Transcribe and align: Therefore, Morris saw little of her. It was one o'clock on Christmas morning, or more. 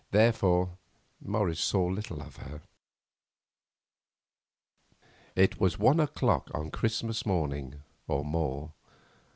Therefore, 0.09 0.79
Morris 1.23 1.59
saw 1.59 1.85
little 1.85 2.23
of 2.23 2.37
her. 2.37 2.63
It 5.35 5.59
was 5.59 5.77
one 5.77 5.99
o'clock 5.99 6.49
on 6.55 6.71
Christmas 6.71 7.23
morning, 7.23 7.83
or 8.07 8.25
more. 8.25 8.73